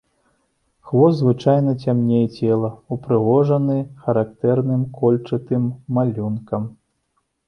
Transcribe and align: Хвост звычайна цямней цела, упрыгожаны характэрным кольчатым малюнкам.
Хвост 0.91 1.17
звычайна 1.17 1.71
цямней 1.83 2.23
цела, 2.39 2.71
упрыгожаны 2.95 3.75
характэрным 4.05 4.81
кольчатым 5.01 5.63
малюнкам. 5.99 6.63